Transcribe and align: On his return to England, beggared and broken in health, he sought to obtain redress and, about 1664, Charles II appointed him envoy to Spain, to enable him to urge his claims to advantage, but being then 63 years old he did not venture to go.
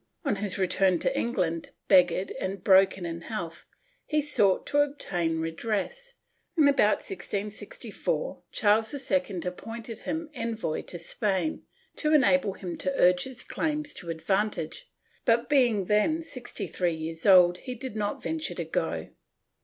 On 0.25 0.37
his 0.37 0.57
return 0.57 0.97
to 0.97 1.15
England, 1.15 1.69
beggared 1.87 2.31
and 2.39 2.63
broken 2.63 3.05
in 3.05 3.21
health, 3.21 3.67
he 4.07 4.19
sought 4.19 4.65
to 4.65 4.79
obtain 4.79 5.39
redress 5.39 6.15
and, 6.57 6.67
about 6.67 7.03
1664, 7.07 8.41
Charles 8.51 9.11
II 9.11 9.41
appointed 9.45 9.99
him 9.99 10.31
envoy 10.33 10.81
to 10.81 10.97
Spain, 10.97 11.67
to 11.97 12.15
enable 12.15 12.53
him 12.53 12.77
to 12.79 12.91
urge 12.99 13.25
his 13.25 13.43
claims 13.43 13.93
to 13.93 14.09
advantage, 14.09 14.89
but 15.23 15.47
being 15.49 15.85
then 15.85 16.23
63 16.23 16.91
years 16.95 17.27
old 17.27 17.59
he 17.59 17.75
did 17.75 17.95
not 17.95 18.23
venture 18.23 18.55
to 18.55 18.65
go. 18.65 19.09